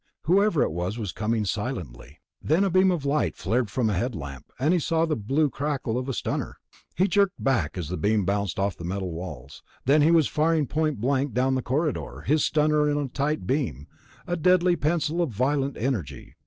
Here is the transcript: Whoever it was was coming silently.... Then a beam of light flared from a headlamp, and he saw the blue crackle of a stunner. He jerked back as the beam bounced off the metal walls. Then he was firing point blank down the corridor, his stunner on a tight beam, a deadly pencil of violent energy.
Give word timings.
Whoever 0.23 0.63
it 0.63 0.71
was 0.71 0.97
was 0.97 1.11
coming 1.11 1.45
silently.... 1.45 2.17
Then 2.41 2.63
a 2.63 2.71
beam 2.71 2.89
of 2.89 3.05
light 3.05 3.35
flared 3.37 3.69
from 3.69 3.87
a 3.87 3.93
headlamp, 3.93 4.51
and 4.59 4.73
he 4.73 4.79
saw 4.79 5.05
the 5.05 5.15
blue 5.15 5.47
crackle 5.51 5.95
of 5.95 6.09
a 6.09 6.13
stunner. 6.13 6.57
He 6.95 7.07
jerked 7.07 7.35
back 7.37 7.77
as 7.77 7.89
the 7.89 7.97
beam 7.97 8.25
bounced 8.25 8.57
off 8.57 8.75
the 8.75 8.83
metal 8.83 9.11
walls. 9.11 9.61
Then 9.85 10.01
he 10.01 10.09
was 10.09 10.27
firing 10.27 10.65
point 10.65 10.99
blank 10.99 11.33
down 11.35 11.53
the 11.53 11.61
corridor, 11.61 12.21
his 12.21 12.43
stunner 12.43 12.89
on 12.89 12.97
a 12.97 13.09
tight 13.09 13.45
beam, 13.45 13.85
a 14.25 14.35
deadly 14.35 14.75
pencil 14.75 15.21
of 15.21 15.29
violent 15.29 15.77
energy. 15.77 16.33